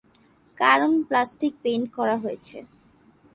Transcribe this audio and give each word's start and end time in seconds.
কারণ 0.57 0.91
plastic 1.07 1.53
paint 1.63 1.87
করা 1.97 2.15
হয়েছে। 2.23 2.57